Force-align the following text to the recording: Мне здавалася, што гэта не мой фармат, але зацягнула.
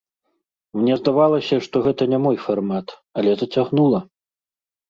Мне 0.79 0.93
здавалася, 1.01 1.55
што 1.67 1.75
гэта 1.87 2.03
не 2.13 2.19
мой 2.25 2.37
фармат, 2.47 2.87
але 3.21 3.31
зацягнула. 3.43 3.99